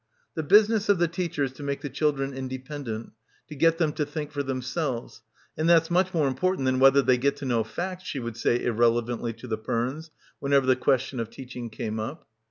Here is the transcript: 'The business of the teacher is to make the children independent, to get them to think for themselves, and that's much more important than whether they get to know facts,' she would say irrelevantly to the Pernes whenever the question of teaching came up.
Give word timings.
'The 0.33 0.41
business 0.41 0.89
of 0.89 0.97
the 0.97 1.07
teacher 1.07 1.43
is 1.43 1.51
to 1.53 1.61
make 1.61 1.81
the 1.81 1.87
children 1.87 2.33
independent, 2.33 3.11
to 3.47 3.53
get 3.53 3.77
them 3.77 3.93
to 3.93 4.03
think 4.03 4.31
for 4.31 4.41
themselves, 4.41 5.21
and 5.55 5.69
that's 5.69 5.91
much 5.91 6.11
more 6.11 6.27
important 6.27 6.65
than 6.65 6.79
whether 6.79 7.03
they 7.03 7.19
get 7.19 7.35
to 7.35 7.45
know 7.45 7.63
facts,' 7.63 8.05
she 8.05 8.17
would 8.17 8.35
say 8.35 8.59
irrelevantly 8.63 9.31
to 9.31 9.45
the 9.45 9.59
Pernes 9.59 10.09
whenever 10.39 10.65
the 10.65 10.75
question 10.75 11.19
of 11.19 11.29
teaching 11.29 11.69
came 11.69 11.99
up. 11.99 12.27